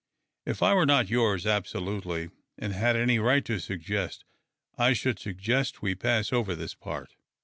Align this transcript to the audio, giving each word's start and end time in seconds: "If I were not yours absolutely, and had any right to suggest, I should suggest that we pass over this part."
"If 0.51 0.63
I 0.63 0.73
were 0.73 0.87
not 0.87 1.11
yours 1.11 1.45
absolutely, 1.45 2.31
and 2.57 2.73
had 2.73 2.95
any 2.95 3.19
right 3.19 3.45
to 3.45 3.59
suggest, 3.59 4.23
I 4.75 4.93
should 4.93 5.19
suggest 5.19 5.75
that 5.75 5.81
we 5.83 5.93
pass 5.93 6.33
over 6.33 6.55
this 6.55 6.73
part." 6.73 7.13